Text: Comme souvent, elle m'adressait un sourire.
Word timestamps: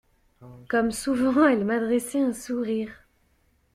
Comme 0.67 0.89
souvent, 0.91 1.45
elle 1.45 1.63
m'adressait 1.63 2.21
un 2.21 2.33
sourire. 2.33 3.05